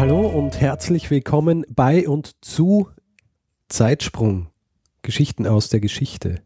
[0.00, 2.88] Hallo und herzlich willkommen bei und zu
[3.68, 4.46] Zeitsprung.
[5.02, 6.40] Geschichten aus der Geschichte.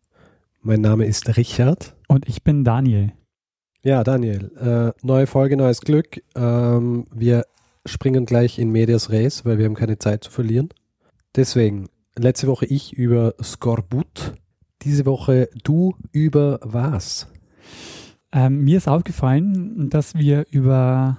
[0.61, 1.95] Mein Name ist Richard.
[2.09, 3.13] Und ich bin Daniel.
[3.85, 6.21] Ja, Daniel, äh, neue Folge, neues Glück.
[6.35, 7.45] Ähm, wir
[7.87, 10.71] springen gleich in Medias Res, weil wir haben keine Zeit zu verlieren.
[11.37, 14.35] Deswegen, letzte Woche ich über Skorbut,
[14.83, 17.29] diese Woche du über was?
[18.33, 21.19] Ähm, mir ist aufgefallen, dass wir über,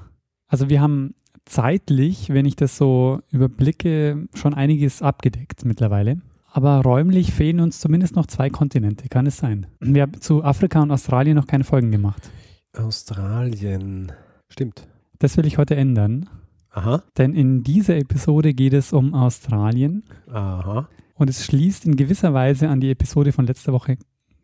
[0.50, 1.16] also wir haben
[1.46, 6.22] zeitlich, wenn ich das so überblicke, schon einiges abgedeckt mittlerweile.
[6.52, 9.68] Aber räumlich fehlen uns zumindest noch zwei Kontinente, kann es sein?
[9.80, 12.30] Wir haben zu Afrika und Australien noch keine Folgen gemacht.
[12.74, 14.12] Australien.
[14.50, 14.88] Stimmt.
[15.20, 16.30] Das will ich heute ändern.
[16.72, 17.04] Aha.
[17.18, 20.04] Denn in dieser Episode geht es um Australien.
[20.28, 20.90] Aha.
[21.16, 23.98] Und es schließt in gewisser Weise an die Episode von letzter Woche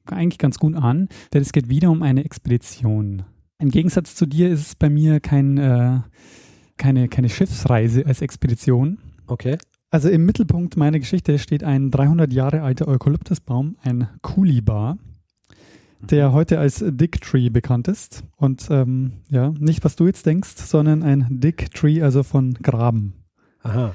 [0.06, 3.24] eigentlich ganz gut an, denn es geht wieder um eine Expedition.
[3.60, 6.00] Im Gegensatz zu dir ist es bei mir kein, äh,
[6.82, 8.98] keine, keine Schiffsreise als Expedition.
[9.28, 9.58] Okay.
[9.92, 14.98] Also im Mittelpunkt meiner Geschichte steht ein 300 Jahre alter Eukalyptusbaum, ein Cooley-Bar,
[16.02, 18.24] der heute als Dick Tree bekannt ist.
[18.36, 23.14] Und ähm, ja, nicht was du jetzt denkst, sondern ein Dick Tree, also von Graben.
[23.64, 23.94] Aha.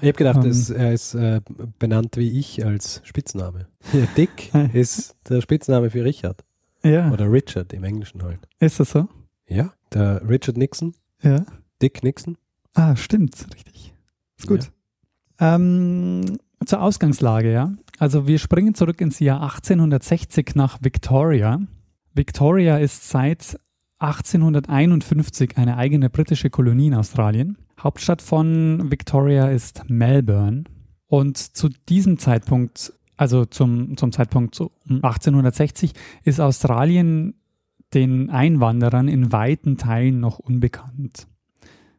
[0.00, 0.50] Ich habe gedacht, Ähm.
[0.50, 1.40] es, er ist äh,
[1.78, 3.66] benannt wie ich als Spitzname.
[3.92, 6.42] Ja, Dick ist der Spitzname für Richard.
[6.84, 8.40] Ja, Oder Richard im Englischen halt.
[8.58, 9.06] ist das so?
[9.46, 11.44] Ja, der Richard Nixon, Ja.
[11.82, 12.38] Dick Nixon.
[12.74, 13.92] Ah, stimmt, richtig.
[14.38, 14.70] Ist gut.
[15.38, 17.72] Ähm, zur Ausgangslage, ja.
[17.98, 21.60] Also wir springen zurück ins Jahr 1860 nach Victoria.
[22.14, 23.58] Victoria ist seit
[23.98, 27.58] 1851 eine eigene britische Kolonie in Australien.
[27.80, 30.64] Hauptstadt von Victoria ist Melbourne.
[31.06, 35.92] Und zu diesem Zeitpunkt, also zum, zum Zeitpunkt um 1860,
[36.24, 37.34] ist Australien
[37.92, 41.26] den Einwanderern in weiten Teilen noch unbekannt.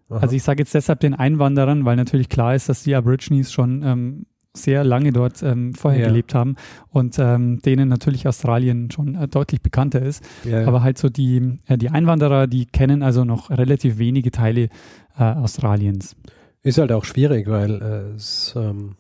[0.10, 0.20] Aha.
[0.20, 3.82] Also ich sage jetzt deshalb den Einwanderern, weil natürlich klar ist, dass die Aborigines schon
[3.84, 4.26] ähm,
[4.56, 6.08] sehr lange dort ähm, vorher Ja.
[6.10, 6.56] gelebt haben
[6.90, 10.24] und ähm, denen natürlich Australien schon äh, deutlich bekannter ist.
[10.44, 14.70] ja, Aber halt so die, äh, die Einwanderer, die kennen also noch relativ wenige Teile
[15.18, 16.16] äh, Australiens.
[16.62, 18.96] ist halt auch schwierig, weil äh, es ähm,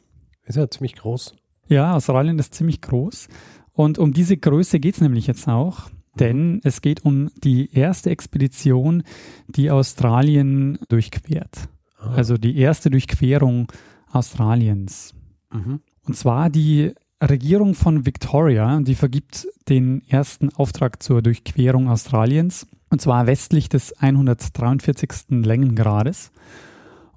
[0.45, 1.35] ist ja ziemlich groß.
[1.67, 3.27] Ja, Australien ist ziemlich groß
[3.73, 5.89] und um diese Größe geht es nämlich jetzt auch,
[6.19, 9.03] denn es geht um die erste Expedition,
[9.47, 11.69] die Australien durchquert.
[11.97, 12.13] Ah.
[12.16, 13.72] Also die erste Durchquerung
[14.12, 15.13] Australiens.
[15.51, 15.81] Mhm.
[16.06, 23.01] Und zwar die Regierung von Victoria, die vergibt den ersten Auftrag zur Durchquerung Australiens, und
[23.01, 25.44] zwar westlich des 143.
[25.45, 26.31] Längengrades.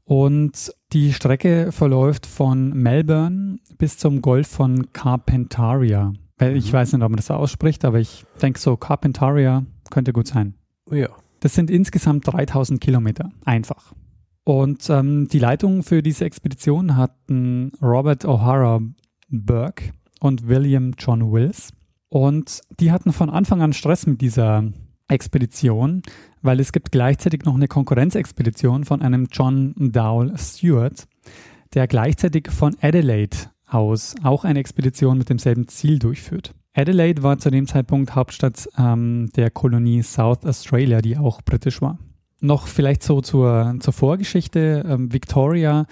[0.04, 6.12] Und die Strecke verläuft von Melbourne bis zum Golf von Carpentaria.
[6.40, 6.72] Ich Mhm.
[6.76, 10.54] weiß nicht, ob man das so ausspricht, aber ich denke so, Carpentaria könnte gut sein.
[10.90, 11.08] Ja.
[11.40, 13.92] Das sind insgesamt 3000 Kilometer, einfach.
[14.44, 18.80] Und ähm, die Leitung für diese Expedition hatten Robert O'Hara
[19.28, 21.70] Burke und William John Wills.
[22.08, 24.64] Und die hatten von Anfang an Stress mit dieser
[25.08, 26.02] Expedition,
[26.42, 31.06] weil es gibt gleichzeitig noch eine Konkurrenzexpedition von einem John Dowell Stewart,
[31.74, 33.36] der gleichzeitig von Adelaide
[33.66, 36.54] aus auch eine Expedition mit demselben Ziel durchführt.
[36.74, 41.98] Adelaide war zu dem Zeitpunkt Hauptstadt ähm, der Kolonie South Australia, die auch britisch war.
[42.40, 44.84] Noch vielleicht so zur, zur Vorgeschichte.
[44.86, 45.86] Ähm, Victoria,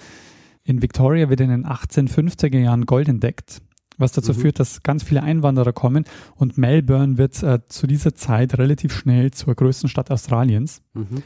[0.63, 3.61] in Victoria wird in den 1850er Jahren Gold entdeckt,
[3.97, 4.37] was dazu Mhm.
[4.37, 6.05] führt, dass ganz viele Einwanderer kommen
[6.35, 10.81] und Melbourne wird äh, zu dieser Zeit relativ schnell zur größten Stadt Australiens.
[10.93, 11.23] Mhm.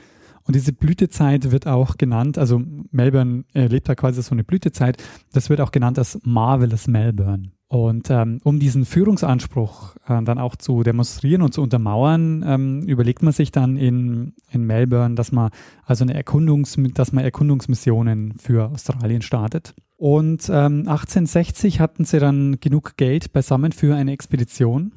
[0.49, 4.97] Und diese Blütezeit wird auch genannt, also Melbourne erlebt da quasi so eine Blütezeit,
[5.31, 7.51] das wird auch genannt als Marvelous Melbourne.
[7.67, 13.21] Und ähm, um diesen Führungsanspruch äh, dann auch zu demonstrieren und zu untermauern, ähm, überlegt
[13.21, 15.51] man sich dann in, in Melbourne, dass man
[15.85, 19.75] also eine Erkundungs, dass man Erkundungsmissionen für Australien startet.
[19.97, 24.93] Und ähm, 1860 hatten sie dann genug Geld beisammen für eine Expedition.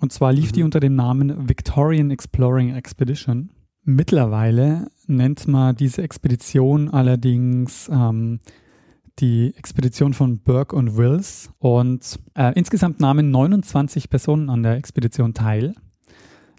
[0.00, 0.54] Und zwar lief Mhm.
[0.54, 3.50] die unter dem Namen Victorian Exploring Expedition.
[3.88, 8.40] Mittlerweile nennt man diese Expedition allerdings ähm,
[9.18, 11.50] die Expedition von Burke und Wills.
[11.58, 15.74] Und äh, insgesamt nahmen 29 Personen an der Expedition teil.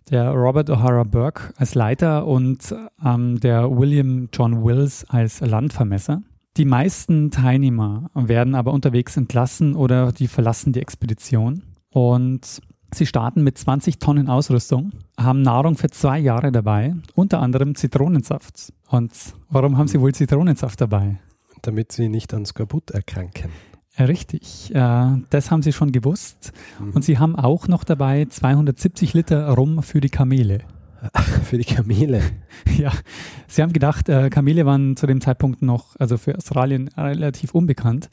[0.09, 2.73] Der Robert O'Hara Burke als Leiter und
[3.03, 6.21] ähm, der William John Wills als Landvermesser.
[6.55, 11.61] Die meisten Teilnehmer werden aber unterwegs entlassen oder die verlassen die Expedition.
[11.91, 12.61] Und
[12.93, 18.73] sie starten mit 20 Tonnen Ausrüstung, haben Nahrung für zwei Jahre dabei, unter anderem Zitronensaft.
[18.89, 19.11] Und
[19.49, 21.19] warum haben sie wohl Zitronensaft dabei?
[21.61, 23.51] Damit sie nicht an Skorbut erkranken.
[23.99, 26.53] Richtig, äh, das haben sie schon gewusst.
[26.79, 26.91] Mhm.
[26.91, 30.59] Und sie haben auch noch dabei 270 Liter Rum für die Kamele.
[31.43, 32.21] für die Kamele?
[32.77, 32.91] ja,
[33.47, 38.09] sie haben gedacht, äh, Kamele waren zu dem Zeitpunkt noch, also für Australien relativ unbekannt.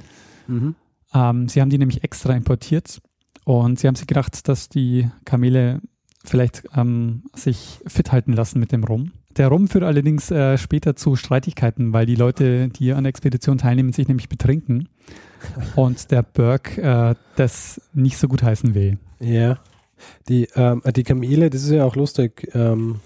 [0.47, 0.75] Mhm.
[1.13, 3.01] Ähm, sie haben die nämlich extra importiert
[3.45, 5.81] und sie haben sich gedacht, dass die Kamele
[6.25, 9.13] vielleicht ähm, sich fit halten lassen mit dem Rum.
[9.37, 13.59] Der Rum führt allerdings äh, später zu Streitigkeiten, weil die Leute, die an der Expedition
[13.59, 14.89] teilnehmen, sich nämlich betrinken
[15.77, 18.99] und der Burke äh, das nicht so gut heißen will.
[19.21, 19.59] Ja,
[20.29, 22.49] die, ähm, die Kamele, das ist ja auch lustig.
[22.55, 23.01] Ähm,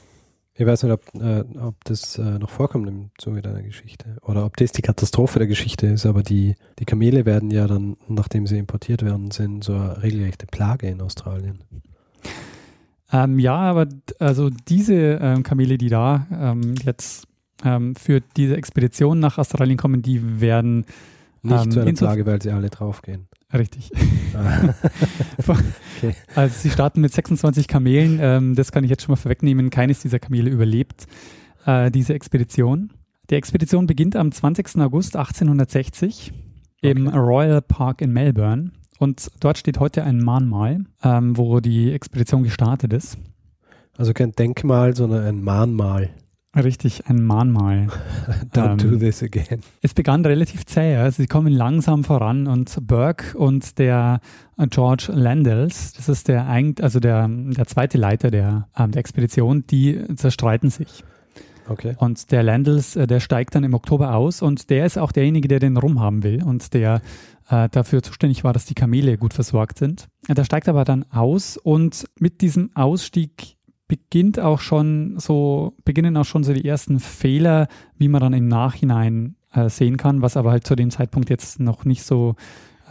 [0.59, 4.45] ich weiß nicht, ob, äh, ob das äh, noch vorkommt im Zuge deiner Geschichte oder
[4.45, 8.49] ob das die Katastrophe der Geschichte ist, aber die, die Kamele werden ja dann, nachdem
[8.49, 11.61] sie importiert werden, sind so eine regelrechte Plage in Australien.
[13.13, 13.87] Ähm, ja, aber
[14.19, 17.29] also diese ähm, Kamele, die da ähm, jetzt
[17.65, 20.87] ähm, für diese Expedition nach Australien kommen, die werden
[21.43, 23.29] nicht ähm, zu einer Plage, weil sie alle draufgehen.
[23.53, 23.91] Richtig.
[25.99, 26.15] Okay.
[26.37, 28.21] Also sie starten mit 26 Kamelen.
[28.23, 29.71] Ähm, das kann ich jetzt schon mal vorwegnehmen.
[29.71, 31.09] Keines dieser Kamele überlebt
[31.67, 32.93] äh, diese Expedition.
[33.31, 34.77] Die Expedition beginnt am 20.
[34.81, 36.91] August 1860 okay.
[36.91, 38.71] im Royal Park in Melbourne.
[38.99, 43.19] Und dort steht heute ein Mahnmal, ähm, wo die Expedition gestartet ist.
[43.97, 46.11] Also kein Denkmal, sondern ein Mahnmal.
[46.57, 47.89] Richtig, ein Mahnmal.
[48.55, 49.61] Don't ähm, do this again.
[49.83, 50.97] Es begann relativ zäh.
[50.97, 54.21] Also sie kommen langsam voran und Burke und der
[54.57, 59.67] äh, George Landells, das ist der, also der, der zweite Leiter der, ähm, der Expedition,
[59.67, 61.05] die zerstreiten sich.
[61.69, 61.95] Okay.
[61.99, 65.49] Und der Landells, äh, der steigt dann im Oktober aus und der ist auch derjenige,
[65.49, 67.03] der den Rum haben will und der
[67.51, 70.09] äh, dafür zuständig war, dass die Kamele gut versorgt sind.
[70.29, 73.58] Der steigt aber dann aus und mit diesem Ausstieg
[73.89, 78.47] beginnt auch schon so, beginnen auch schon so die ersten Fehler, wie man dann im
[78.47, 82.37] Nachhinein äh, sehen kann, was aber halt zu dem Zeitpunkt jetzt noch nicht so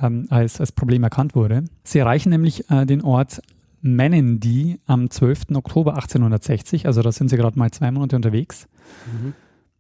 [0.01, 1.63] ähm, als, als Problem erkannt wurde.
[1.83, 3.41] Sie erreichen nämlich äh, den Ort
[3.81, 5.51] Menindee am 12.
[5.53, 8.67] Oktober 1860, also da sind sie gerade mal zwei Monate unterwegs,
[9.05, 9.33] mhm.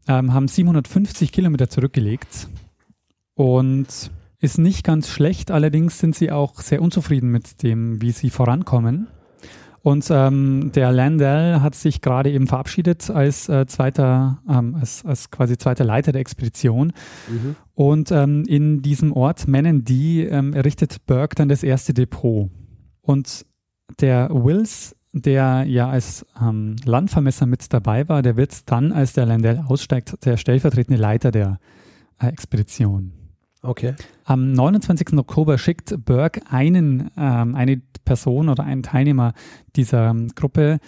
[0.07, 2.47] ähm, haben 750 Kilometer zurückgelegt
[3.33, 8.29] und ist nicht ganz schlecht, allerdings sind sie auch sehr unzufrieden mit dem, wie sie
[8.29, 9.07] vorankommen.
[9.87, 15.31] Und ähm, der Landell hat sich gerade eben verabschiedet als äh, zweiter, ähm, als, als
[15.31, 16.91] quasi zweiter Leiter der Expedition.
[17.29, 17.55] Mhm.
[17.73, 22.51] Und ähm, in diesem Ort Menendee ähm, errichtet Burke dann das erste Depot.
[22.99, 23.45] Und
[24.01, 29.25] der Wills, der ja als ähm, Landvermesser mit dabei war, der wird dann, als der
[29.25, 31.59] Landell aussteigt, der stellvertretende Leiter der
[32.19, 33.13] äh, Expedition.
[33.61, 33.95] Okay.
[34.23, 35.17] Am 29.
[35.17, 39.33] Oktober schickt Burke einen, ähm, eine Person oder einen Teilnehmer
[39.75, 40.79] dieser ähm, Gruppe,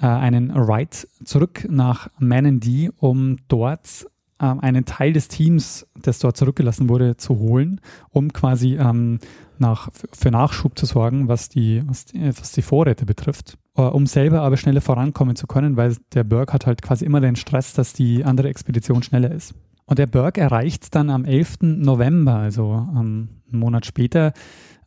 [0.00, 4.06] äh, einen Wright, zurück nach Manendee, um dort
[4.38, 7.80] äh, einen Teil des Teams, das dort zurückgelassen wurde, zu holen,
[8.10, 9.18] um quasi ähm,
[9.58, 13.56] nach, für Nachschub zu sorgen, was die, was die, was die Vorräte betrifft.
[13.78, 17.22] Uh, um selber aber schneller vorankommen zu können, weil der Burke hat halt quasi immer
[17.22, 19.54] den Stress, dass die andere Expedition schneller ist.
[19.92, 21.58] Und der Burke erreicht dann am 11.
[21.60, 24.32] November, also ähm, einen Monat später,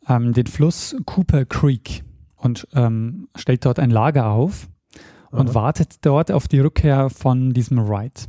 [0.08, 2.02] ähm, den Fluss Cooper Creek
[2.34, 4.68] und ähm, stellt dort ein Lager auf
[5.30, 5.54] und Aha.
[5.54, 8.28] wartet dort auf die Rückkehr von diesem Wright.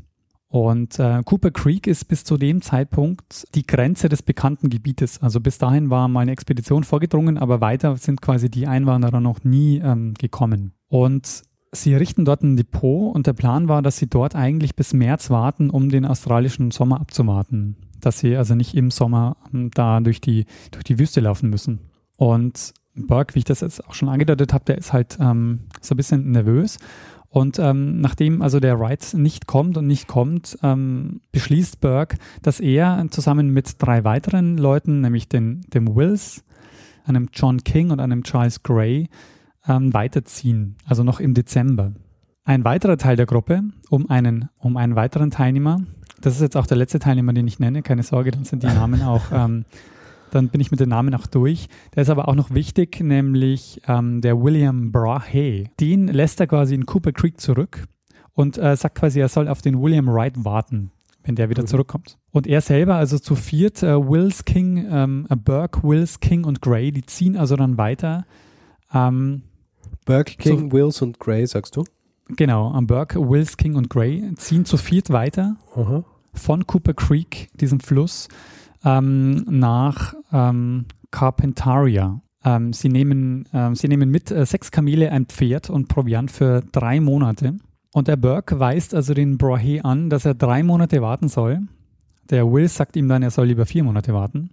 [0.50, 5.20] Und äh, Cooper Creek ist bis zu dem Zeitpunkt die Grenze des bekannten Gebietes.
[5.20, 9.44] Also bis dahin war mal eine Expedition vorgedrungen, aber weiter sind quasi die Einwanderer noch
[9.44, 10.74] nie ähm, gekommen.
[10.90, 11.42] Und
[11.82, 15.30] Sie richten dort ein Depot und der Plan war, dass sie dort eigentlich bis März
[15.30, 17.76] warten, um den australischen Sommer abzuwarten.
[18.02, 21.80] Dass sie also nicht im Sommer ähm, da durch die, durch die Wüste laufen müssen.
[22.18, 25.94] Und Burke, wie ich das jetzt auch schon angedeutet habe, der ist halt ähm, so
[25.94, 26.80] ein bisschen nervös.
[27.30, 32.60] Und ähm, nachdem also der Wright nicht kommt und nicht kommt, ähm, beschließt Burke, dass
[32.60, 36.44] er zusammen mit drei weiteren Leuten, nämlich den, dem Wills,
[37.06, 39.10] einem John King und einem Charles Gray,
[39.68, 41.94] ähm, weiterziehen, also noch im Dezember.
[42.44, 45.82] Ein weiterer Teil der Gruppe, um einen, um einen weiteren Teilnehmer,
[46.22, 48.68] das ist jetzt auch der letzte Teilnehmer, den ich nenne, keine Sorge, dann sind die
[48.68, 49.66] Namen auch, ähm,
[50.32, 51.68] dann bin ich mit den Namen auch durch.
[51.96, 55.66] Der ist aber auch noch wichtig, nämlich ähm, der William Brahe.
[55.80, 57.86] Den lässt er quasi in Cooper Creek zurück
[58.34, 60.92] und äh, sagt quasi, er soll auf den William Wright warten,
[61.24, 62.18] wenn der wieder zurückkommt.
[62.32, 66.92] Und er selber, also zu viert, äh, Wills King, ähm, Burke, Wills King und Gray,
[66.92, 68.26] die ziehen also dann weiter
[68.94, 69.44] ähm,
[70.08, 71.84] Burke, King, so, Wills und Gray, sagst du?
[72.30, 76.04] Genau, am Burke, Wills, King und Gray ziehen zu viert weiter, Aha.
[76.34, 78.30] von Cooper Creek, diesem Fluss,
[78.86, 82.22] ähm, nach ähm, Carpentaria.
[82.46, 86.62] Ähm, sie, nehmen, ähm, sie nehmen mit äh, sechs Kamele, ein Pferd und Proviant für
[86.72, 87.58] drei Monate.
[87.94, 91.62] Und der Burke weist also den Brohe an, dass er drei Monate warten soll.
[92.30, 94.52] Der Will sagt ihm dann, er soll lieber vier Monate warten.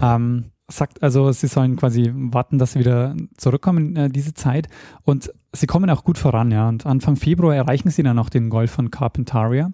[0.00, 4.68] ähm, sagt also, sie sollen quasi warten, dass sie wieder zurückkommen äh, diese Zeit.
[5.02, 6.68] Und sie kommen auch gut voran, ja.
[6.68, 9.70] Und Anfang Februar erreichen sie dann auch den Golf von Carpentaria.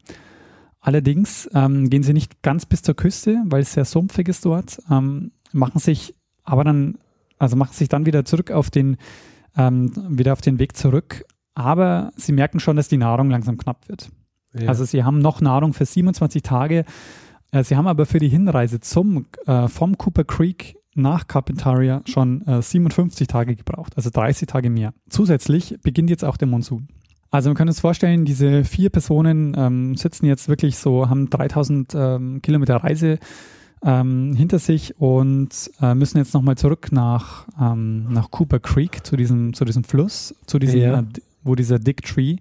[0.80, 4.80] Allerdings ähm, gehen sie nicht ganz bis zur Küste, weil es sehr sumpfig ist dort,
[4.90, 6.98] ähm, machen sich aber dann,
[7.38, 8.96] also machen sich dann wieder zurück auf den,
[9.56, 11.24] ähm, wieder auf den Weg zurück.
[11.54, 14.10] Aber sie merken schon, dass die Nahrung langsam knapp wird.
[14.54, 14.68] Ja.
[14.68, 16.84] Also sie haben noch Nahrung für 27 Tage.
[17.52, 22.46] Äh, sie haben aber für die Hinreise zum, äh, vom Cooper Creek nach Carpentaria schon
[22.46, 24.92] äh, 57 Tage gebraucht, also 30 Tage mehr.
[25.08, 26.88] Zusätzlich beginnt jetzt auch der Monsun.
[27.30, 31.94] Also wir können uns vorstellen, diese vier Personen ähm, sitzen jetzt wirklich so, haben 3000
[31.94, 33.18] ähm, Kilometer Reise
[33.84, 39.16] ähm, hinter sich und äh, müssen jetzt nochmal zurück nach, ähm, nach Cooper Creek, zu
[39.16, 40.98] diesem, zu diesem Fluss, zu diesem, ja.
[41.00, 41.04] äh,
[41.42, 42.36] wo dieser Dick Tree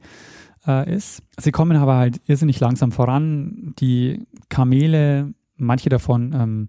[0.67, 1.21] äh, ist.
[1.37, 3.73] Sie kommen aber halt irrsinnig langsam voran.
[3.79, 6.67] Die Kamele, manche davon ähm,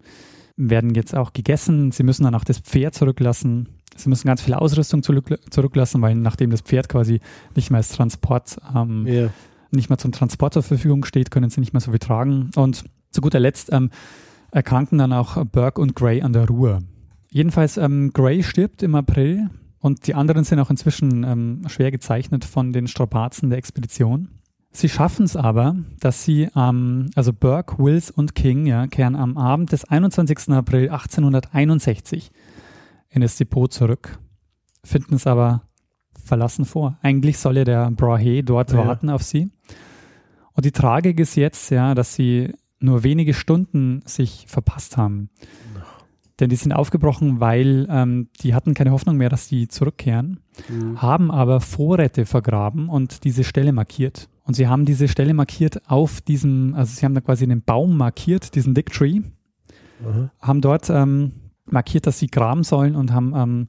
[0.69, 1.91] werden jetzt auch gegessen.
[1.91, 3.69] Sie müssen dann auch das Pferd zurücklassen.
[3.95, 7.19] Sie müssen ganz viel Ausrüstung zurück, zurücklassen, weil nachdem das Pferd quasi
[7.55, 9.29] nicht mehr als Transport, ähm, yeah.
[9.71, 12.51] nicht mehr zum Transport zur Verfügung steht, können sie nicht mehr so viel tragen.
[12.55, 13.89] Und zu guter Letzt ähm,
[14.51, 16.79] erkranken dann auch Burke und Gray an der Ruhr.
[17.29, 19.49] Jedenfalls, ähm, Gray stirbt im April
[19.79, 24.29] und die anderen sind auch inzwischen ähm, schwer gezeichnet von den Strapazen der Expedition.
[24.73, 29.37] Sie schaffen es aber, dass sie, ähm, also Burke, Wills und King, ja, kehren am
[29.37, 30.49] Abend des 21.
[30.49, 32.31] April 1861
[33.09, 34.17] in das Depot zurück,
[34.83, 35.63] finden es aber
[36.23, 36.97] verlassen vor.
[37.01, 38.77] Eigentlich soll ja der Brahe dort ja.
[38.77, 39.51] warten auf sie.
[40.53, 45.29] Und die Tragik ist jetzt, ja, dass sie nur wenige Stunden sich verpasst haben.
[46.39, 50.99] Denn die sind aufgebrochen, weil ähm, die hatten keine Hoffnung mehr, dass die zurückkehren, mhm.
[50.99, 54.27] haben aber Vorräte vergraben und diese Stelle markiert.
[54.43, 57.97] Und sie haben diese Stelle markiert auf diesem, also sie haben da quasi einen Baum
[57.97, 59.21] markiert, diesen Dick Tree,
[59.99, 60.29] mhm.
[60.39, 61.33] haben dort ähm,
[61.65, 63.67] markiert, dass sie graben sollen und haben ähm,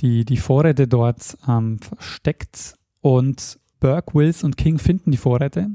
[0.00, 2.74] die, die Vorräte dort ähm, versteckt.
[3.00, 5.70] Und Burke, Wills und King finden die Vorräte,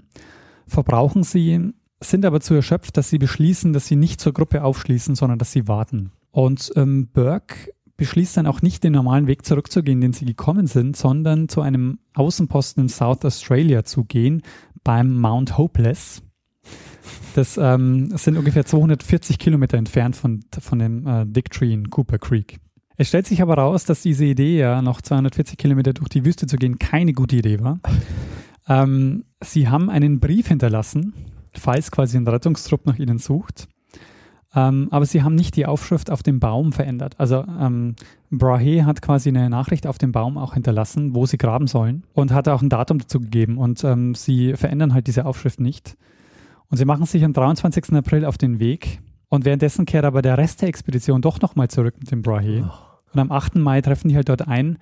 [0.68, 5.16] verbrauchen sie, sind aber zu erschöpft, dass sie beschließen, dass sie nicht zur Gruppe aufschließen,
[5.16, 6.12] sondern dass sie warten.
[6.32, 10.98] Und ähm, Burke beschließt dann auch nicht den normalen Weg zurückzugehen, den sie gekommen sind,
[10.98, 14.42] sondern zu einem Außenposten in South Australia zu gehen,
[14.84, 16.24] beim Mount Hopeless.
[17.36, 22.18] Das ähm, sind ungefähr 240 Kilometer entfernt von, von dem äh, Dick Tree in Cooper
[22.18, 22.58] Creek.
[22.96, 26.48] Es stellt sich aber raus, dass diese Idee, ja, noch 240 Kilometer durch die Wüste
[26.48, 27.80] zu gehen, keine gute Idee war.
[28.68, 31.14] Ähm, sie haben einen Brief hinterlassen,
[31.54, 33.68] falls quasi ein Rettungstrupp nach ihnen sucht.
[34.56, 37.16] Ähm, aber sie haben nicht die Aufschrift auf dem Baum verändert.
[37.20, 37.96] Also ähm,
[38.32, 42.32] Brahe hat quasi eine Nachricht auf dem Baum auch hinterlassen, wo sie graben sollen und
[42.32, 43.58] hat auch ein Datum dazu gegeben.
[43.58, 45.98] Und ähm, sie verändern halt diese Aufschrift nicht.
[46.70, 47.94] Und sie machen sich am 23.
[47.94, 49.02] April auf den Weg.
[49.28, 52.68] Und währenddessen kehrt aber der Rest der Expedition doch nochmal zurück mit dem Brahe.
[52.68, 52.90] Oh.
[53.14, 53.56] Und am 8.
[53.56, 54.78] Mai treffen die halt dort ein,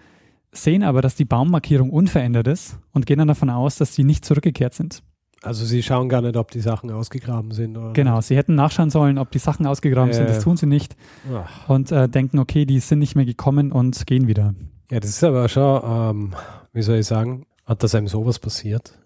[0.51, 4.25] sehen aber, dass die Baummarkierung unverändert ist und gehen dann davon aus, dass die nicht
[4.25, 5.03] zurückgekehrt sind.
[5.43, 7.77] Also sie schauen gar nicht, ob die Sachen ausgegraben sind.
[7.77, 10.13] Oder genau, sie hätten nachschauen sollen, ob die Sachen ausgegraben äh.
[10.13, 10.29] sind.
[10.29, 10.95] Das tun sie nicht.
[11.33, 11.69] Ach.
[11.69, 14.55] Und äh, denken, okay, die sind nicht mehr gekommen und gehen wieder.
[14.89, 16.35] Ja, das ist aber schon, ähm,
[16.73, 18.97] wie soll ich sagen, hat das einem sowas passiert?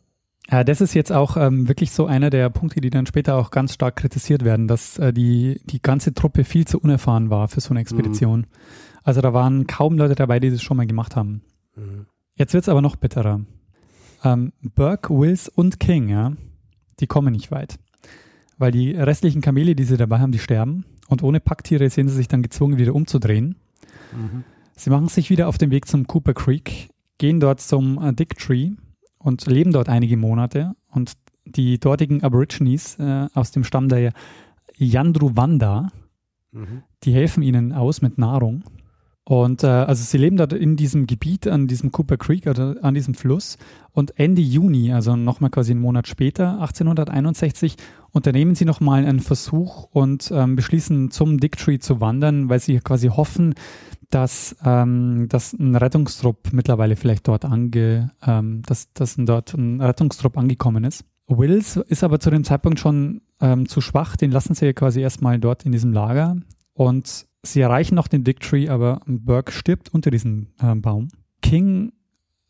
[0.49, 3.51] Ja, das ist jetzt auch ähm, wirklich so einer der Punkte, die dann später auch
[3.51, 7.61] ganz stark kritisiert werden, dass äh, die, die ganze Truppe viel zu unerfahren war für
[7.61, 8.41] so eine Expedition.
[8.41, 8.45] Mhm.
[9.03, 11.41] Also da waren kaum Leute dabei, die das schon mal gemacht haben.
[11.75, 12.05] Mhm.
[12.35, 13.41] Jetzt wird es aber noch bitterer
[14.23, 16.33] ähm, Burke, Wills und King, ja,
[16.99, 17.79] die kommen nicht weit.
[18.57, 20.85] Weil die restlichen Kamele, die sie dabei haben, die sterben.
[21.07, 23.55] Und ohne Packtiere sehen sie sich dann gezwungen, wieder umzudrehen.
[24.13, 24.43] Mhm.
[24.75, 28.37] Sie machen sich wieder auf den Weg zum Cooper Creek, gehen dort zum äh, Dick
[28.37, 28.71] Tree
[29.17, 30.73] und leben dort einige Monate.
[30.89, 31.13] Und
[31.45, 34.13] die dortigen Aborigines äh, aus dem Stamm der
[34.77, 35.91] Yandruwanda,
[36.51, 36.83] mhm.
[37.03, 38.63] die helfen ihnen aus mit Nahrung.
[39.31, 42.95] Und äh, also sie leben dort in diesem Gebiet, an diesem Cooper Creek oder an
[42.95, 43.57] diesem Fluss.
[43.93, 47.77] Und Ende Juni, also nochmal quasi einen Monat später, 1861,
[48.11, 52.77] unternehmen sie nochmal einen Versuch und ähm, beschließen, zum Dick Tree zu wandern, weil sie
[52.79, 53.55] quasi hoffen,
[54.09, 60.37] dass, ähm, dass ein Rettungstrupp mittlerweile vielleicht dort ange, ähm, dass, dass dort ein Rettungstrupp
[60.37, 61.05] angekommen ist.
[61.29, 65.39] Wills ist aber zu dem Zeitpunkt schon ähm, zu schwach, den lassen sie quasi erstmal
[65.39, 66.35] dort in diesem Lager
[66.73, 71.07] und Sie erreichen noch den Dick Tree, aber Burke stirbt unter diesem äh, Baum.
[71.41, 71.91] King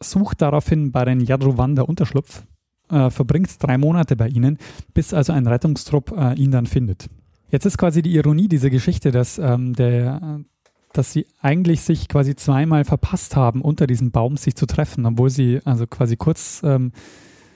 [0.01, 2.43] sucht daraufhin bei den Yadruvanda Unterschlupf,
[2.89, 4.57] äh, verbringt drei Monate bei ihnen,
[4.93, 7.09] bis also ein Rettungstrupp äh, ihn dann findet.
[7.49, 10.41] Jetzt ist quasi die Ironie dieser Geschichte, dass, ähm, der,
[10.93, 15.29] dass sie eigentlich sich quasi zweimal verpasst haben, unter diesem Baum sich zu treffen, obwohl
[15.29, 16.91] sie also quasi kurz ähm,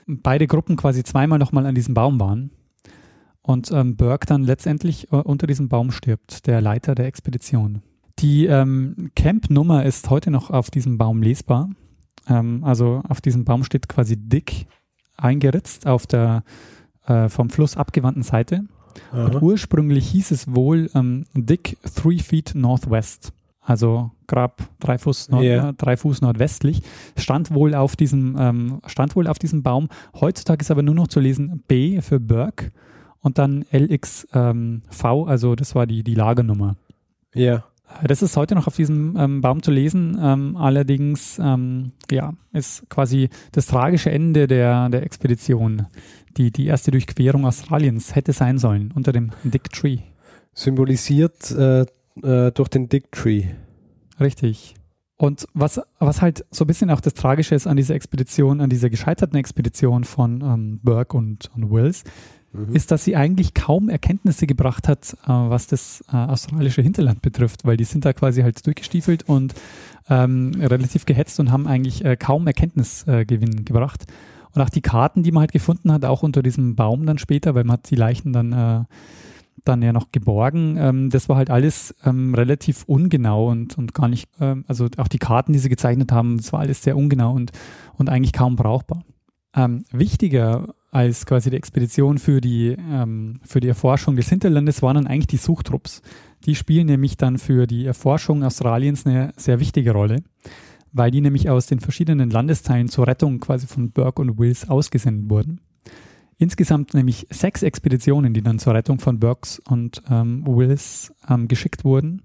[0.06, 2.50] beide Gruppen quasi zweimal nochmal an diesem Baum waren.
[3.46, 7.80] Und ähm, Burke dann letztendlich äh, unter diesem Baum stirbt, der Leiter der Expedition.
[8.18, 11.70] Die ähm, Camp-Nummer ist heute noch auf diesem Baum lesbar.
[12.28, 14.66] Ähm, also auf diesem Baum steht quasi dick
[15.16, 16.42] eingeritzt auf der
[17.06, 18.64] äh, vom Fluss abgewandten Seite.
[19.12, 23.32] Und ursprünglich hieß es wohl ähm, Dick Three Feet Northwest.
[23.60, 25.68] Also Grab drei Fuß, Nord Ja.
[25.68, 26.82] äh, drei Fuß nordwestlich.
[27.16, 29.88] Stand wohl auf diesem, ähm, stand wohl auf diesem Baum.
[30.20, 32.72] Heutzutage ist aber nur noch zu lesen B für Burke
[33.26, 36.76] und dann LXV, ähm, also das war die, die Lagernummer.
[37.34, 37.64] Ja.
[38.06, 40.16] Das ist heute noch auf diesem ähm, Baum zu lesen.
[40.20, 45.86] Ähm, allerdings, ähm, ja, ist quasi das tragische Ende der, der Expedition.
[46.36, 49.98] Die, die erste Durchquerung Australiens hätte sein sollen unter dem Dick Tree.
[50.52, 51.80] Symbolisiert äh,
[52.22, 53.46] äh, durch den Dick Tree.
[54.20, 54.76] Richtig.
[55.16, 58.70] Und was, was halt so ein bisschen auch das Tragische ist an dieser Expedition, an
[58.70, 62.04] dieser gescheiterten Expedition von ähm, Burke und, und Wills,
[62.56, 62.74] Mhm.
[62.74, 67.64] ist, dass sie eigentlich kaum Erkenntnisse gebracht hat, äh, was das äh, australische Hinterland betrifft,
[67.64, 69.54] weil die sind da quasi halt durchgestiefelt und
[70.08, 74.04] ähm, relativ gehetzt und haben eigentlich äh, kaum Erkenntnisgewinn gebracht.
[74.54, 77.54] Und auch die Karten, die man halt gefunden hat, auch unter diesem Baum dann später,
[77.54, 78.84] weil man hat die Leichen dann, äh,
[79.64, 84.08] dann ja noch geborgen, ähm, das war halt alles ähm, relativ ungenau und, und gar
[84.08, 87.34] nicht, ähm, also auch die Karten, die sie gezeichnet haben, das war alles sehr ungenau
[87.34, 87.52] und,
[87.98, 89.02] und eigentlich kaum brauchbar.
[89.54, 94.96] Ähm, wichtiger als quasi die Expedition für die, ähm, für die Erforschung des Hinterlandes waren
[94.96, 96.02] dann eigentlich die Suchtrupps.
[96.44, 100.22] Die spielen nämlich dann für die Erforschung Australiens eine sehr wichtige Rolle,
[100.92, 105.30] weil die nämlich aus den verschiedenen Landesteilen zur Rettung quasi von Burke und Wills ausgesendet
[105.30, 105.60] wurden.
[106.38, 111.84] Insgesamt nämlich sechs Expeditionen, die dann zur Rettung von Burkes und ähm, Wills ähm, geschickt
[111.84, 112.22] wurden.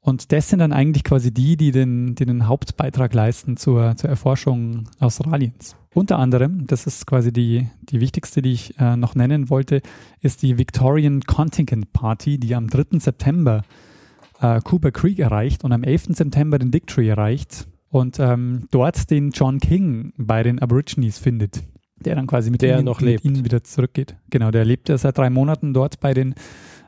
[0.00, 4.08] Und das sind dann eigentlich quasi die, die den, die den Hauptbeitrag leisten zur, zur
[4.08, 5.76] Erforschung Australiens.
[5.92, 9.82] Unter anderem, das ist quasi die, die wichtigste, die ich äh, noch nennen wollte,
[10.20, 12.98] ist die Victorian Contingent Party, die am 3.
[13.00, 13.62] September
[14.40, 16.16] äh, Cooper Creek erreicht und am 11.
[16.16, 21.64] September den Dick Tree erreicht und ähm, dort den John King bei den Aborigines findet,
[21.96, 23.24] der dann quasi mit, Der ihnen, noch lebt.
[23.24, 24.16] ihnen wieder zurückgeht.
[24.30, 26.34] Genau, der lebt ja seit drei Monaten dort bei den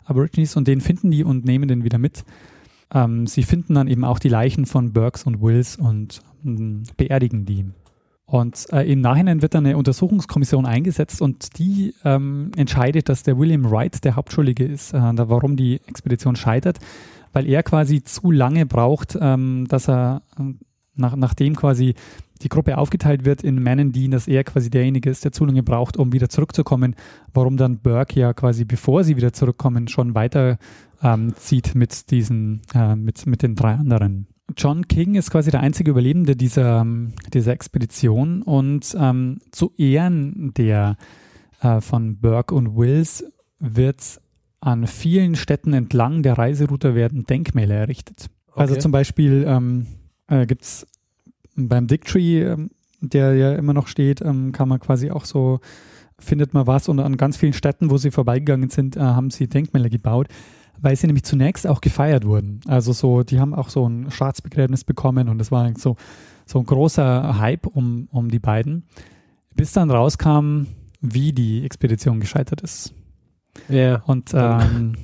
[0.05, 2.25] Aborigines und den finden die und nehmen den wieder mit.
[2.93, 7.45] Ähm, sie finden dann eben auch die Leichen von Burks und Wills und ähm, beerdigen
[7.45, 7.67] die.
[8.31, 13.37] Und äh, im Nachhinein wird dann eine Untersuchungskommission eingesetzt und die ähm, entscheidet, dass der
[13.37, 16.79] William Wright der Hauptschuldige ist, äh, warum die Expedition scheitert,
[17.33, 20.55] weil er quasi zu lange braucht, ähm, dass er, äh,
[20.95, 21.95] nach, nachdem quasi
[22.43, 25.63] die Gruppe aufgeteilt wird in and Dean, dass er quasi derjenige ist, der zu lange
[25.63, 26.95] braucht, um wieder zurückzukommen,
[27.35, 30.59] warum dann Burke ja quasi, bevor sie wieder zurückkommen, schon weiter
[31.03, 34.27] ähm, zieht mit diesen, äh, mit, mit den drei anderen.
[34.57, 40.53] John King ist quasi der einzige Überlebende dieser, ähm, dieser Expedition und ähm, zu Ehren
[40.55, 40.97] der
[41.61, 43.25] äh, von Burke und Wills
[43.59, 44.21] wird
[44.61, 48.27] an vielen Städten entlang der Reiseroute werden Denkmäler errichtet.
[48.55, 48.81] Also Okay.
[48.83, 49.87] zum Beispiel ähm,
[50.27, 50.87] äh, gibt es
[51.57, 55.61] beim Dick Tree, ähm, der ja immer noch steht, ähm, kann man quasi auch so,
[56.19, 59.49] findet man was und an ganz vielen Städten, wo sie vorbeigegangen sind, äh, haben sie
[59.49, 60.29] Denkmäler gebaut
[60.81, 62.61] weil sie nämlich zunächst auch gefeiert wurden.
[62.67, 65.97] Also so, die haben auch so ein Staatsbegräbnis bekommen und das war so,
[66.47, 68.85] so ein großer Hype um, um die beiden,
[69.55, 70.67] bis dann rauskam,
[71.01, 72.93] wie die Expedition gescheitert ist.
[73.69, 74.03] Ja.
[74.07, 74.97] Und ähm,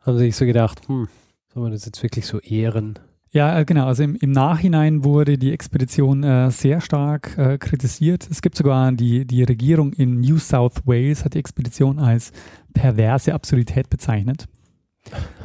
[0.00, 1.08] Haben sie sich so gedacht, hm,
[1.52, 2.98] soll man das jetzt wirklich so ehren?
[3.36, 8.26] ja, äh, genau, also im, im Nachhinein wurde die Expedition äh, sehr stark äh, kritisiert.
[8.30, 12.32] Es gibt sogar die, die Regierung in New South Wales hat die Expedition als
[12.72, 14.46] perverse Absurdität bezeichnet.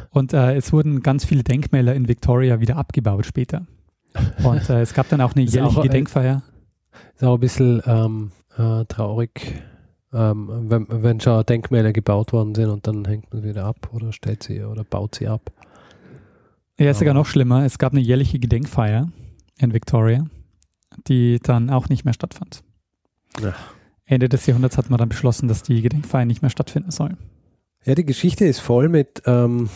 [0.10, 3.66] Und äh, es wurden ganz viele Denkmäler in Victoria wieder abgebaut später.
[4.44, 6.42] Und äh, es gab dann auch eine Ist jährliche auch, äh, Gedenkfeier.
[7.16, 9.62] Ist auch ein bisschen ähm, äh, traurig,
[10.14, 13.90] ähm, wenn, wenn schon Denkmäler gebaut worden sind und dann hängt man sie wieder ab
[13.94, 15.52] oder stellt sie oder baut sie ab.
[16.78, 17.64] Ja, ist sogar noch schlimmer.
[17.64, 19.10] Es gab eine jährliche Gedenkfeier
[19.60, 20.26] in Victoria,
[21.08, 22.64] die dann auch nicht mehr stattfand.
[23.42, 23.54] Ja.
[24.06, 27.16] Ende des Jahrhunderts hat man dann beschlossen, dass die Gedenkfeier nicht mehr stattfinden soll.
[27.84, 29.70] Ja, die Geschichte ist voll mit, ähm,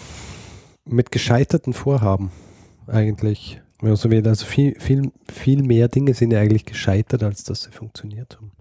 [0.86, 2.32] mit gescheiterten Vorhaben
[2.88, 3.62] eigentlich.
[3.82, 8.38] Also, also viel, viel, viel mehr Dinge sind ja eigentlich gescheitert, als dass sie funktioniert
[8.38, 8.52] haben.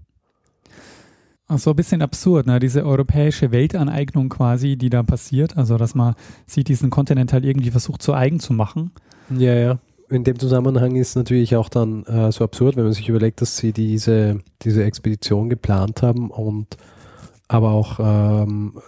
[1.47, 2.59] Also ein bisschen absurd, ne?
[2.59, 5.59] diese europäische Weltaneignung quasi, die da passiert.
[5.59, 6.15] Also, dass man
[6.47, 8.93] sich diesen Kontinent halt irgendwie versucht zu eigen zu machen.
[9.29, 9.79] Ja, ja.
[10.09, 13.59] in dem Zusammenhang ist natürlich auch dann äh, so absurd, wenn man sich überlegt, dass
[13.59, 16.79] sie diese, diese Expedition geplant haben und
[17.49, 18.81] aber auch ähm,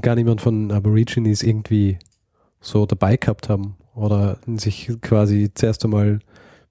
[0.00, 1.98] gar niemand von Aborigines irgendwie
[2.60, 6.20] so dabei gehabt haben oder sich quasi zuerst einmal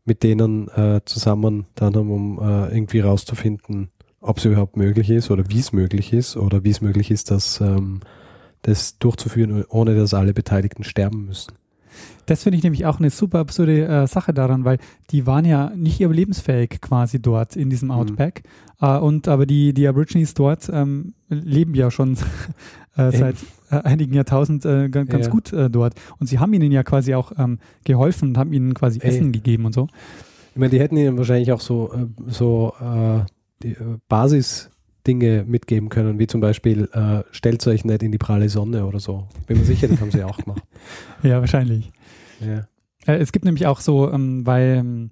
[0.06, 5.32] mit denen äh, zusammen dann haben, um äh, irgendwie rauszufinden, ob es überhaupt möglich ist
[5.32, 8.02] oder wie es möglich ist oder wie es möglich ist, dass ähm,
[8.64, 11.54] das durchzuführen, ohne dass alle Beteiligten sterben müssen.
[12.26, 14.78] Das finde ich nämlich auch eine super absurde äh, Sache daran, weil
[15.12, 17.96] die waren ja nicht überlebensfähig quasi dort in diesem mhm.
[17.96, 18.44] Outback.
[18.80, 18.88] Mhm.
[18.88, 22.14] Äh, und aber die, die Aborigines dort ähm, leben ja schon
[22.96, 23.36] äh, seit
[23.72, 25.32] äh, einigen Jahrtausend äh, ganz ja.
[25.32, 25.96] gut äh, dort.
[26.20, 29.10] Und sie haben ihnen ja quasi auch ähm, geholfen und haben ihnen quasi Ey.
[29.10, 29.88] Essen gegeben und so.
[30.52, 31.92] Ich meine, die hätten ihnen wahrscheinlich auch so,
[32.28, 32.74] so
[33.64, 33.76] die
[34.08, 34.70] Basis
[35.06, 39.00] Dinge mitgeben können, wie zum Beispiel, äh, stellt euch nicht in die pralle Sonne oder
[39.00, 39.28] so.
[39.48, 40.64] Bin mir sicher, das haben sie auch gemacht.
[41.24, 41.92] Ja, wahrscheinlich.
[42.42, 42.68] Ja.
[43.06, 45.12] Äh, es gibt nämlich auch so, ähm, weil ähm,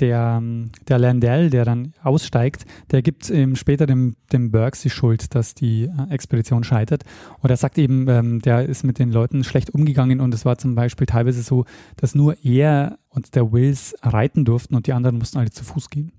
[0.00, 4.90] der, ähm, der Landell, der dann aussteigt, der gibt ähm, später dem, dem Burks die
[4.90, 7.04] Schuld, dass die äh, Expedition scheitert.
[7.40, 10.58] Und er sagt eben, ähm, der ist mit den Leuten schlecht umgegangen und es war
[10.58, 11.64] zum Beispiel teilweise so,
[11.96, 15.90] dass nur er und der Wills reiten durften und die anderen mussten alle zu Fuß
[15.90, 16.12] gehen.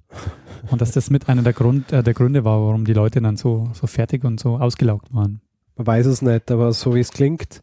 [0.69, 3.38] Und dass das mit einer der, Grund, äh, der Gründe war, warum die Leute dann
[3.38, 5.41] so, so fertig und so ausgelaugt waren.
[5.76, 7.62] Man weiß es nicht, aber so wie es klingt,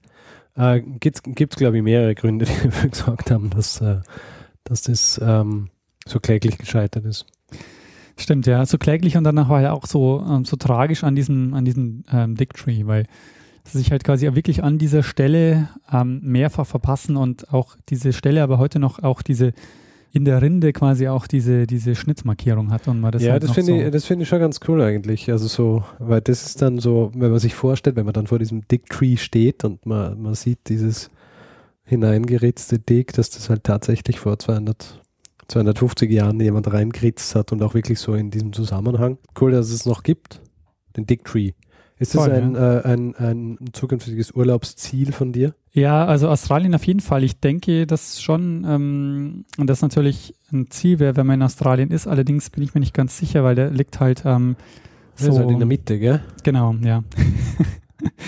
[0.56, 4.00] äh, gibt es, glaube ich, mehrere Gründe, die dafür gesagt haben, dass, äh,
[4.64, 5.68] dass das ähm,
[6.06, 7.26] so kläglich gescheitert ist.
[8.16, 11.54] Stimmt, ja, so kläglich und danach war ja auch so, ähm, so tragisch an diesem,
[11.54, 13.04] an diesem ähm, Dick Tree, weil
[13.62, 18.42] sie sich halt quasi wirklich an dieser Stelle ähm, mehrfach verpassen und auch diese Stelle
[18.42, 19.52] aber heute noch auch diese
[20.12, 23.52] in der Rinde quasi auch diese, diese Schnittmarkierung hat und man das Ja, halt das
[23.52, 25.30] finde so ich, das ich schon ganz cool eigentlich.
[25.30, 28.38] Also so, weil das ist dann so, wenn man sich vorstellt, wenn man dann vor
[28.38, 31.10] diesem Dick Tree steht und man, man sieht dieses
[31.84, 35.02] hineingeritzte Dick, dass das halt tatsächlich vor 200
[35.48, 39.16] 250 Jahren jemand reingeritzt hat und auch wirklich so in diesem Zusammenhang.
[39.40, 40.42] Cool, dass es noch gibt.
[40.96, 41.52] Den Dick Tree.
[41.98, 42.80] Ist das Voll, ein, ja.
[42.80, 45.54] äh, ein, ein zukünftiges Urlaubsziel von dir?
[45.72, 47.24] Ja, also Australien auf jeden Fall.
[47.24, 52.06] Ich denke, dass schon, ähm, das natürlich ein Ziel wäre, wenn man in Australien ist.
[52.06, 54.56] Allerdings bin ich mir nicht ganz sicher, weil der liegt halt ähm,
[55.16, 56.22] so halt in der Mitte, gell?
[56.44, 57.02] Genau, ja.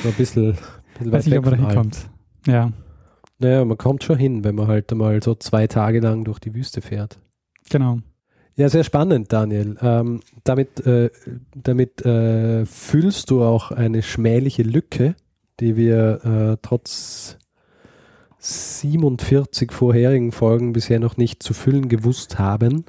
[0.03, 0.57] so ein bisschen,
[0.99, 2.11] bisschen Weiß nicht, ob man da hinkommt.
[2.47, 2.73] Ja.
[3.39, 6.55] Naja, man kommt schon hin, wenn man halt mal so zwei Tage lang durch die
[6.55, 7.19] Wüste fährt.
[7.71, 8.01] Genau.
[8.61, 9.79] Ja, sehr spannend, Daniel.
[9.81, 11.09] Ähm, damit äh,
[11.55, 15.15] damit äh, füllst du auch eine schmähliche Lücke,
[15.61, 17.39] die wir äh, trotz
[18.39, 22.85] 47 vorherigen Folgen bisher noch nicht zu füllen gewusst haben.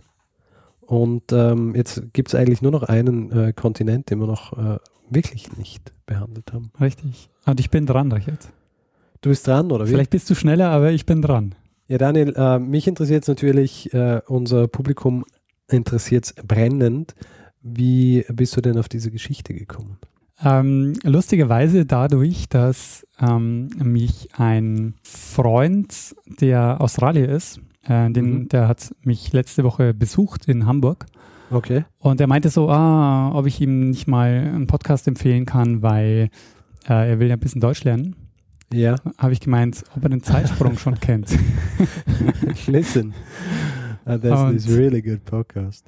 [0.81, 4.77] Und ähm, jetzt gibt es eigentlich nur noch einen äh, Kontinent, den wir noch äh,
[5.09, 6.73] wirklich nicht behandelt haben.
[6.81, 7.29] Richtig.
[7.45, 8.49] Und ich bin dran, Richard.
[9.21, 9.91] Du bist dran, oder wie?
[9.91, 11.55] Vielleicht bist du schneller, aber ich bin dran.
[11.87, 15.23] Ja, Daniel, äh, mich interessiert es natürlich, äh, unser Publikum
[15.71, 17.15] interessiert es brennend.
[17.61, 19.97] Wie bist du denn auf diese Geschichte gekommen?
[20.43, 28.49] Ähm, lustigerweise dadurch, dass ähm, mich ein Freund, der Australier ist, äh, den, mhm.
[28.49, 31.05] der hat mich letzte Woche besucht in Hamburg.
[31.51, 31.83] Okay.
[31.99, 36.29] Und er meinte so, ah, ob ich ihm nicht mal einen Podcast empfehlen kann, weil
[36.87, 38.15] äh, er will ja ein bisschen Deutsch lernen.
[38.73, 38.95] Ja.
[39.17, 41.37] Habe ich gemeint, ob er den Zeitsprung schon kennt.
[42.67, 43.13] Listen,
[44.05, 45.85] uh, that's this really good podcast.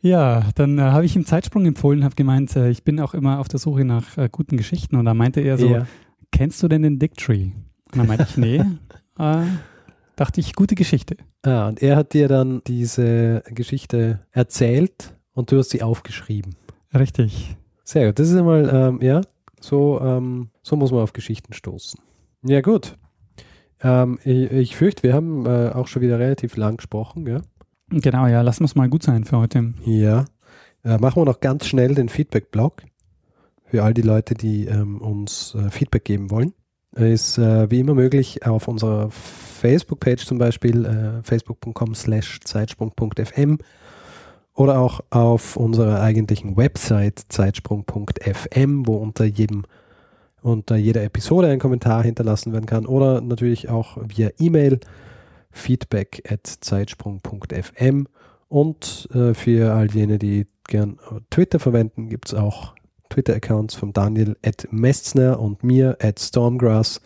[0.00, 3.40] Ja, dann äh, habe ich ihm Zeitsprung empfohlen, habe gemeint, äh, ich bin auch immer
[3.40, 4.96] auf der Suche nach äh, guten Geschichten.
[4.96, 5.86] Und da meinte er so, ja.
[6.30, 7.50] kennst du denn den Dick Tree?
[7.92, 8.58] Und dann meinte ich, nee.
[9.18, 9.46] äh,
[10.14, 11.16] dachte ich, gute Geschichte.
[11.42, 16.54] Ah, und er hat dir dann diese Geschichte erzählt und du hast sie aufgeschrieben.
[16.94, 17.56] Richtig.
[17.84, 18.18] Sehr gut.
[18.18, 19.22] Das ist einmal, ähm, ja,
[19.60, 22.00] so, ähm, so muss man auf Geschichten stoßen.
[22.42, 22.96] Ja, gut.
[23.82, 27.40] Ähm, ich, ich, fürchte, wir haben äh, auch schon wieder relativ lang gesprochen, ja?
[27.90, 29.74] Genau, ja, lassen wir es mal gut sein für heute.
[29.84, 30.24] Ja.
[30.84, 32.82] Äh, machen wir noch ganz schnell den Feedback-Blog
[33.66, 36.52] für all die Leute, die ähm, uns äh, Feedback geben wollen.
[36.92, 43.58] Ist äh, wie immer möglich auf unserer Facebook-Page zum Beispiel, äh, facebook.com slash zeitsprung.fm
[44.54, 49.64] oder auch auf unserer eigentlichen Website zeitsprung.fm, wo unter jedem
[50.46, 54.78] unter jeder Episode ein Kommentar hinterlassen werden kann oder natürlich auch via E-Mail
[55.50, 58.06] feedback at zeitsprung.fm
[58.48, 60.98] und äh, für all jene, die gern
[61.30, 62.74] Twitter verwenden, gibt es auch
[63.10, 67.00] Twitter-Accounts von Daniel at Messner und mir at Stormgrass,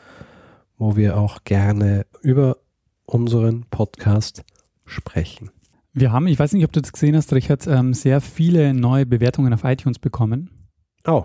[0.76, 2.58] wo wir auch gerne über
[3.06, 4.44] unseren Podcast
[4.84, 5.50] sprechen.
[5.94, 9.06] Wir haben, ich weiß nicht, ob du das gesehen hast, Richard, ähm, sehr viele neue
[9.06, 10.50] Bewertungen auf iTunes bekommen.
[11.06, 11.24] Oh.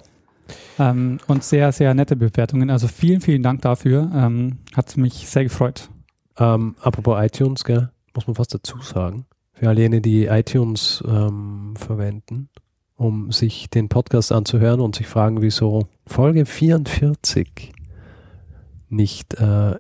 [0.77, 2.69] Ähm, und sehr, sehr nette Bewertungen.
[2.69, 4.11] Also vielen, vielen Dank dafür.
[4.13, 5.89] Ähm, hat mich sehr gefreut.
[6.37, 7.89] Ähm, apropos iTunes, gell?
[8.15, 9.25] muss man fast dazu sagen.
[9.53, 12.49] Für all jene, die iTunes ähm, verwenden,
[12.95, 17.73] um sich den Podcast anzuhören und sich fragen, wieso Folge 44
[18.89, 19.75] nicht äh,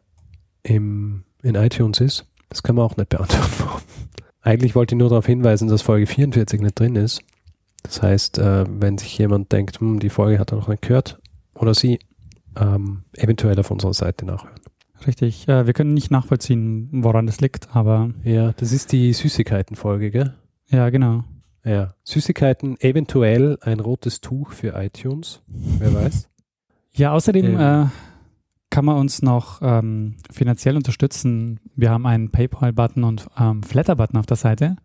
[0.63, 2.25] im, in iTunes ist.
[2.49, 3.83] Das kann man auch nicht beantworten.
[4.41, 7.21] Eigentlich wollte ich nur darauf hinweisen, dass Folge 44 nicht drin ist.
[7.85, 11.19] Das heißt, äh, wenn sich jemand denkt, hm, die Folge hat er noch nicht gehört,
[11.53, 11.99] oder sie,
[12.59, 14.59] ähm, eventuell auf unserer Seite nachhören.
[15.05, 15.47] Richtig.
[15.47, 18.09] Äh, wir können nicht nachvollziehen, woran das liegt, aber.
[18.23, 20.33] Ja, das ist die Süßigkeiten-Folge, gell?
[20.69, 21.23] Ja, genau.
[21.63, 21.93] Ja.
[22.03, 25.41] Süßigkeiten, eventuell ein rotes Tuch für iTunes.
[25.47, 26.29] Wer weiß.
[26.93, 27.59] Ja, außerdem ähm.
[27.59, 27.85] äh,
[28.69, 31.59] kann man uns noch ähm, finanziell unterstützen.
[31.75, 34.75] Wir haben einen PayPal-Button und ähm, Flatter-Button auf der Seite.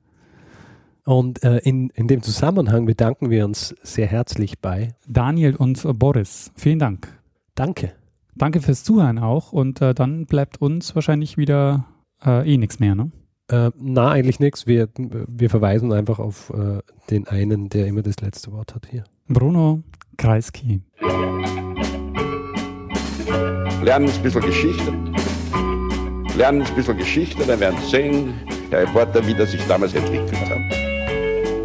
[1.04, 6.52] Und äh, in, in dem Zusammenhang bedanken wir uns sehr herzlich bei Daniel und Boris.
[6.54, 7.08] Vielen Dank.
[7.54, 7.92] Danke.
[8.34, 9.52] Danke fürs Zuhören auch.
[9.52, 11.86] Und äh, dann bleibt uns wahrscheinlich wieder
[12.24, 13.10] äh, eh nichts mehr, ne?
[13.48, 14.66] Äh, na, eigentlich nichts.
[14.66, 16.78] Wir, wir verweisen einfach auf äh,
[17.10, 19.04] den einen, der immer das letzte Wort hat hier.
[19.28, 19.82] Bruno
[20.16, 20.80] Kreisky.
[23.82, 24.92] Lernen ein bisschen Geschichte.
[26.36, 28.34] Lernen ein bisschen Geschichte, dann werden Sie sehen,
[28.70, 30.79] der Reporter, wie das sich damals entwickelt hat.